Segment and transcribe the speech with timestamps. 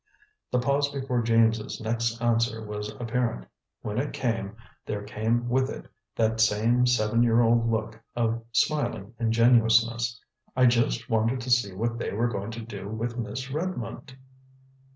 [0.49, 3.45] The pause before James's next answer was apparent.
[3.83, 9.13] When it came, there came with it that same seven year old look of smiling
[9.19, 10.19] ingenuousness.
[10.55, 14.17] "I just wanted to see what they were going to do with Miss Redmond."